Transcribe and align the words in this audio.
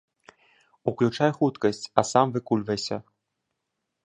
Уключай 0.91 1.31
хуткасць, 1.39 1.83
а 2.03 2.05
сам 2.13 2.27
выкульвайся. 2.39 2.97